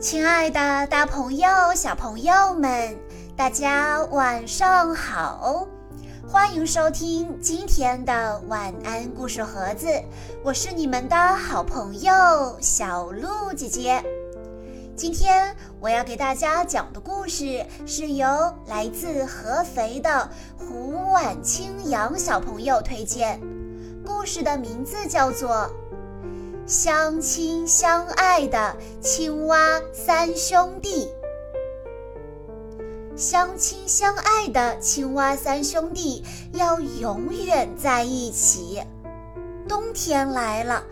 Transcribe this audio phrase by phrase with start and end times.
[0.00, 2.98] 亲爱的，大朋友、小朋友们，
[3.36, 5.68] 大家晚上好！
[6.26, 9.88] 欢迎收听今天的晚安故事盒子，
[10.42, 12.12] 我是你们的好朋友
[12.62, 14.02] 小鹿姐姐。
[14.96, 18.26] 今天我要给大家讲的故事是由
[18.68, 23.38] 来自合肥的胡婉清扬小朋友推荐，
[24.02, 25.70] 故事的名字叫做。
[26.70, 31.08] 相亲相爱的青蛙三兄弟，
[33.16, 38.80] 相亲相爱的青蛙三兄弟要永远在一起。
[39.66, 40.84] 冬天来了，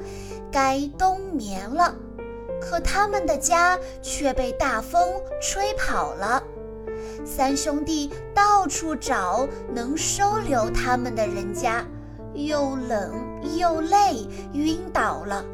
[0.50, 1.95] 该冬眠了，
[2.60, 5.00] 可他们的家却被大风
[5.41, 6.42] 吹跑了。
[7.24, 11.86] 三兄弟到处找能收留他们的人家，
[12.34, 13.12] 又冷
[13.56, 15.45] 又累，晕倒了。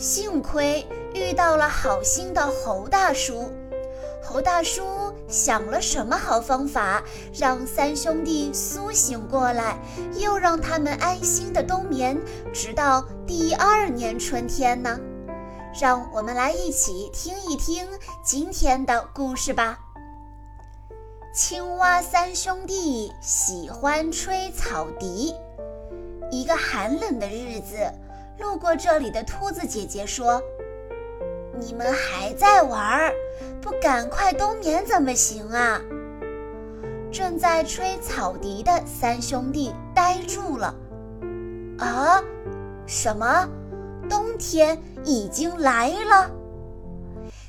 [0.00, 0.82] 幸亏
[1.12, 3.50] 遇到了好心的猴大叔，
[4.24, 7.04] 猴大叔想了什么好方法，
[7.38, 9.78] 让三兄弟苏醒过来，
[10.16, 12.18] 又让他们安心的冬眠，
[12.50, 14.98] 直到第二年春天呢？
[15.78, 17.86] 让我们来一起听一听
[18.24, 19.78] 今天的故事吧。
[21.34, 25.34] 青蛙三兄弟喜欢吹草笛，
[26.30, 27.76] 一个寒冷的日子。
[28.40, 30.42] 路过这里的兔子姐姐说
[31.60, 33.12] ：“你们还在玩儿，
[33.60, 35.80] 不赶快冬眠怎么行啊？”
[37.12, 40.74] 正在吹草笛的三兄弟呆住了。
[41.78, 42.22] 啊，
[42.86, 43.48] 什么？
[44.08, 46.30] 冬天已经来了？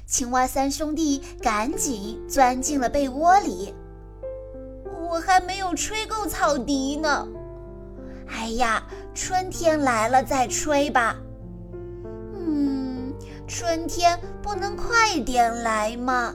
[0.05, 3.73] 青蛙三兄弟赶紧钻进了被窝里。
[5.09, 7.27] 我还没有吹够草笛呢。
[8.31, 8.81] 哎呀！
[9.13, 11.17] 春天来了再吹吧。
[12.33, 13.13] 嗯，
[13.45, 16.33] 春天不能快点来吗？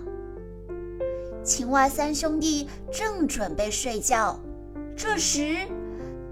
[1.43, 4.39] 青蛙三兄弟正准备睡觉，
[4.95, 5.67] 这时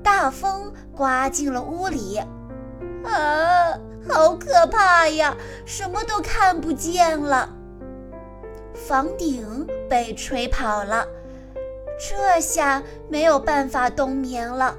[0.02, 2.18] 大风刮进了屋里。
[3.04, 3.72] 啊，
[4.06, 5.34] 好可怕呀！
[5.64, 7.48] 什么都看不见了。
[8.74, 11.06] 房顶被吹跑了，
[11.98, 14.76] 这下没有办法冬眠了。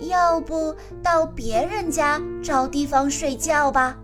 [0.00, 3.96] 要不到别人家找地方睡觉吧。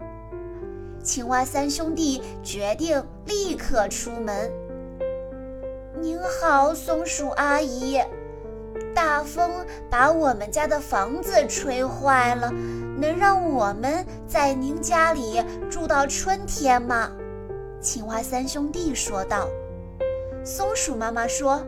[1.02, 4.50] 青蛙三兄弟决定立刻出门。
[6.00, 8.00] 您好，松鼠阿姨，
[8.94, 9.50] 大风
[9.88, 12.50] 把我们家的房子吹坏了，
[12.98, 17.10] 能让我们在您家里住到春天吗？
[17.80, 19.48] 青蛙三兄弟说道。
[20.44, 21.64] 松鼠妈妈说：“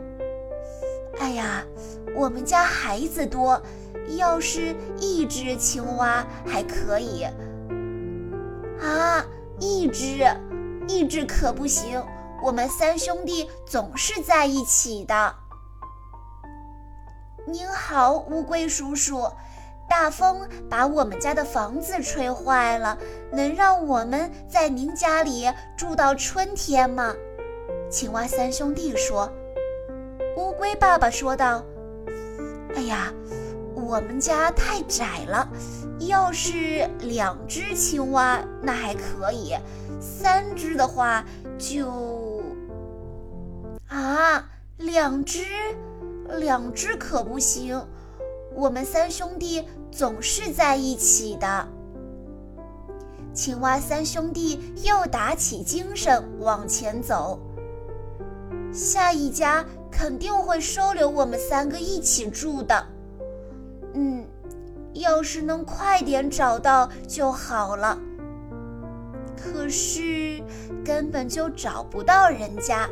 [1.18, 1.64] 哎呀，
[2.16, 3.60] 我们家孩子多。”
[4.16, 7.26] 要是一只青蛙还可以
[8.80, 9.22] 啊，
[9.60, 10.26] 一只，
[10.88, 12.02] 一只可不行。
[12.42, 15.34] 我们三兄弟总是在一起的。
[17.46, 19.30] 您好，乌龟叔叔，
[19.90, 22.96] 大风把我们家的房子吹坏了，
[23.30, 27.14] 能让我们在您家里住到春天吗？
[27.90, 29.30] 青蛙三兄弟说。
[30.38, 31.64] 乌龟爸爸说道
[32.76, 33.12] ：“哎呀。”
[33.74, 35.48] 我们家太窄了，
[36.00, 39.54] 要是两只青蛙那还可以，
[39.98, 41.24] 三只的话
[41.56, 42.42] 就……
[43.88, 44.44] 啊，
[44.76, 45.42] 两只，
[46.38, 47.82] 两只可不行。
[48.54, 51.66] 我们三兄弟总是在一起的。
[53.32, 57.40] 青蛙三兄弟又打起精神往前走，
[58.70, 62.86] 下一家肯定会收留我们三个一起住的。
[63.94, 64.26] 嗯，
[64.94, 67.98] 要是能快点找到就好了。
[69.36, 70.42] 可是
[70.84, 72.88] 根本就找不到人家。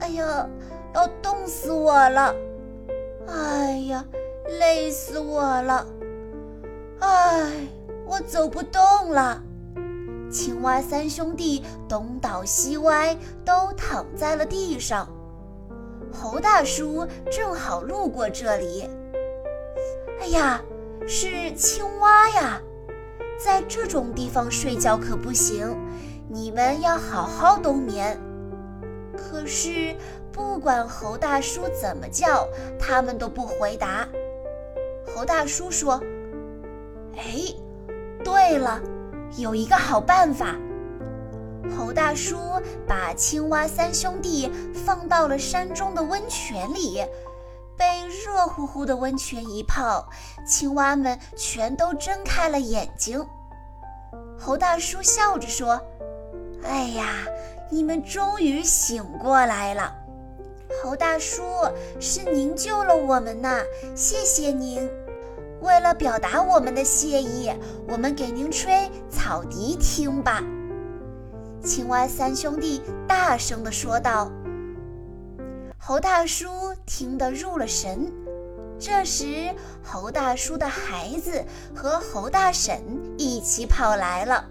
[0.00, 0.48] 哎呀，
[0.94, 2.34] 要冻死我了！
[3.26, 4.04] 哎呀，
[4.60, 5.86] 累死我了！
[7.00, 7.50] 哎，
[8.06, 9.42] 我走不动了。
[10.30, 15.08] 青蛙三兄弟东倒西歪，都躺在了地上。
[16.12, 18.88] 猴大叔正好路过这里。
[20.20, 20.62] 哎呀，
[21.06, 22.60] 是青蛙呀！
[23.44, 25.76] 在这种地方睡觉可不行，
[26.28, 28.16] 你们要好好冬眠。
[29.16, 29.96] 可是
[30.30, 32.46] 不管猴大叔怎么叫，
[32.78, 34.06] 他们都不回答。
[35.12, 36.00] 猴大叔说
[37.16, 37.52] ：“哎，
[38.22, 38.80] 对了，
[39.36, 40.56] 有一个好办法。”
[41.76, 42.38] 猴大叔
[42.86, 44.50] 把青蛙三兄弟
[44.84, 47.04] 放到了山中的温泉里。
[47.74, 50.08] 被热乎乎的温泉一泡，
[50.46, 53.26] 青蛙们全都睁开了眼睛。
[54.38, 55.80] 猴大叔笑着说
[56.62, 57.24] ：“哎呀，
[57.70, 59.92] 你们终于醒过来了！
[60.82, 61.42] 猴大叔，
[61.98, 63.62] 是您救了我们呐，
[63.96, 64.88] 谢谢您。
[65.60, 67.50] 为了表达我们的谢意，
[67.88, 70.42] 我们给您吹草笛听吧。
[71.62, 74.30] 青蛙三兄弟大声地说道。
[75.78, 76.48] 猴大叔
[76.84, 78.12] 听得入了神。
[78.80, 82.80] 这时，猴大叔的孩子和猴大婶
[83.16, 84.44] 一起跑来了。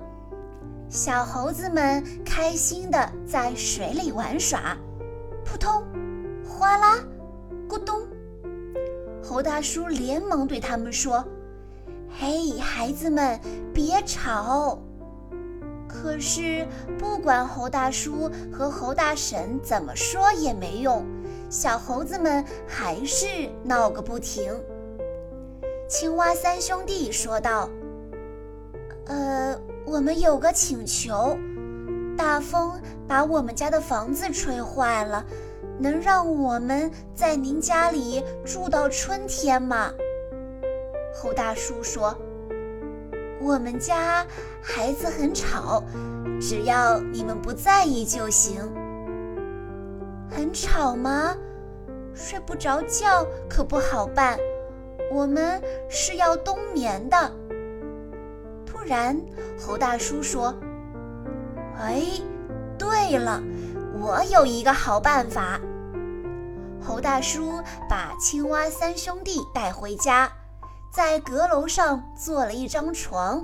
[0.88, 4.78] 小猴子们开心地在水里玩耍，
[5.44, 5.84] 扑通，
[6.48, 6.98] 哗啦，
[7.68, 8.02] 咕咚。
[9.22, 11.26] 猴大叔连忙对他们说
[12.18, 13.38] ：“嘿，孩子们，
[13.74, 14.80] 别吵！”
[15.92, 16.66] 可是，
[16.98, 21.06] 不管猴大叔和猴大婶怎么说也没用。
[21.50, 24.58] 小猴子们还是闹个不停。
[25.90, 27.70] 青蛙三兄弟说道
[29.06, 31.38] ：“呃，我们有个请求，
[32.18, 35.26] 大风把我们家的房子吹坏了，
[35.78, 39.92] 能让我们在您家里住到春天吗？”
[41.14, 42.18] 猴大叔说
[43.42, 44.26] ：“我们家
[44.62, 45.84] 孩子很吵，
[46.40, 48.62] 只要你们不在意就行。”
[50.30, 51.36] 很吵吗？
[52.14, 54.38] 睡不着觉可不好办。
[55.12, 57.32] 我们是要冬眠的。
[58.66, 59.20] 突然，
[59.60, 60.54] 猴大叔说
[61.78, 62.02] ：“哎，
[62.78, 63.42] 对了，
[64.00, 65.60] 我有一个好办法。”
[66.82, 70.32] 猴大叔把青蛙三兄弟带回家，
[70.92, 73.42] 在阁楼上做了一张床。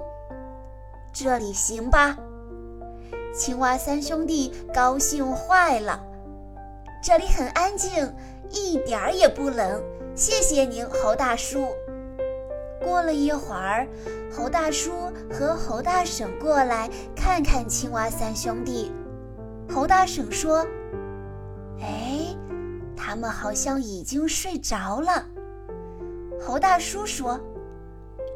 [1.14, 2.18] 这里行吧？
[3.34, 6.04] 青蛙三兄弟高兴坏了。
[7.02, 8.14] 这里很安静，
[8.50, 9.82] 一点儿也不冷。
[10.14, 11.70] 谢谢您，猴大叔。
[12.84, 13.88] 过了一会儿，
[14.30, 14.92] 猴大叔
[15.32, 18.92] 和猴大婶过来看看青蛙三兄弟。
[19.74, 20.68] 猴大婶说
[21.80, 22.36] ：“哎，
[22.98, 25.26] 他们好像已经睡着了。”
[26.40, 27.40] 猴大叔说：“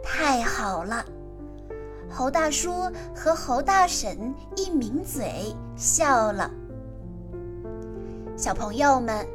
[0.03, 1.05] 太好了。”
[2.09, 6.51] 猴大叔和猴大婶一抿嘴笑了。
[8.35, 9.25] 小朋友们，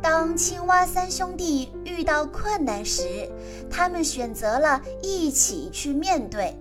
[0.00, 3.28] 当青蛙三兄弟遇到困难时，
[3.70, 6.56] 他们选择了一起去面对。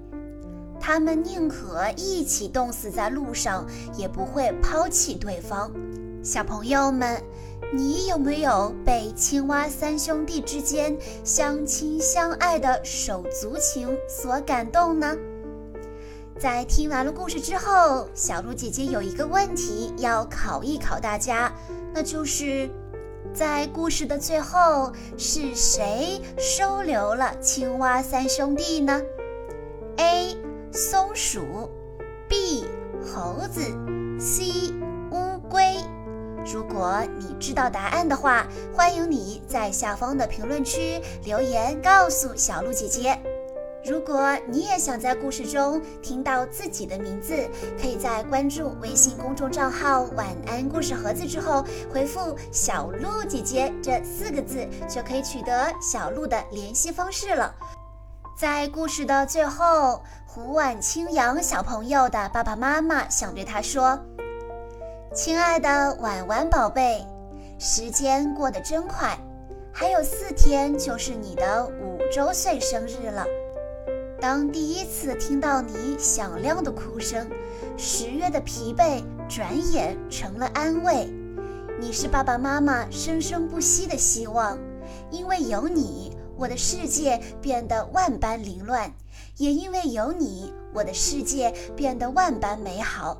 [0.79, 5.71] 他们宁可一起冻死在路上，也不会抛弃对方。
[6.23, 7.21] 小朋友们，
[7.73, 15.13] 你有没有被青蛙三兄弟之间相亲相爱的手足情所感动呢？
[16.39, 21.53] 在听完了故事之后，小鹿姐姐有一个问题要考一考大家，
[21.93, 22.69] 那就是
[23.33, 29.01] 在故事的最后是谁收留了青蛙三兄弟呢
[29.97, 30.37] ？A.
[30.71, 31.69] 松鼠
[32.29, 32.63] ，B.
[33.05, 33.59] 猴子
[34.17, 34.73] ，C.
[36.45, 38.45] 如果你知道答案的话，
[38.75, 43.17] 欢迎你在下方的评论区留言告诉小鹿姐姐。
[43.85, 47.35] 如果你也想在故事中听到自己的名字，
[47.77, 57.53] 可以在关注微信公众账号“晚安故事盒子”之后，回复“小鹿姐姐”这四个字，就可以取得小鹿的联系方式了。
[58.37, 63.99] 在故事的最后，胡婉清扬小朋友的爸爸妈妈想对他说
[65.13, 67.05] ：“亲爱的婉婉宝贝，
[67.59, 69.15] 时间过得真快，
[69.71, 73.23] 还有四天就是你的五周岁生日了。”
[74.19, 77.29] 当第一次听到你响亮的哭声，
[77.77, 81.07] 十月的疲惫转眼成了安慰。
[81.79, 84.57] 你是爸爸妈妈生生不息的希望，
[85.11, 88.89] 因为有你，我的世界变得万般凌乱；
[89.37, 93.15] 也因为有你，我的世界变得万般美好。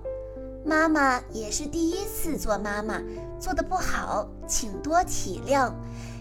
[0.66, 3.02] 妈妈也是第一次做妈妈，
[3.40, 5.72] 做的不好，请多体谅。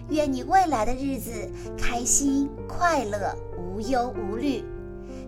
[0.09, 1.31] 愿你未来的日子
[1.79, 4.65] 开心快乐，无忧无虑。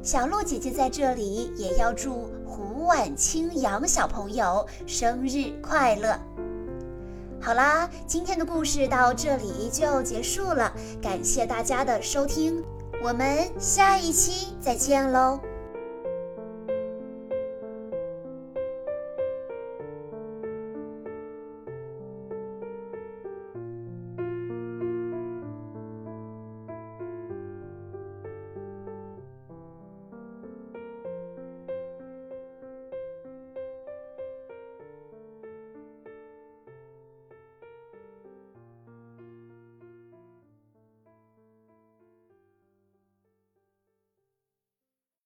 [0.02, 6.18] 小鹿姐姐在这里也要祝胡婉清扬小朋友生日快乐。
[7.40, 12.62] 好啦，今天的故事到这里就结束了，感谢大家的收听，
[13.02, 15.38] 我们下一期再见喽。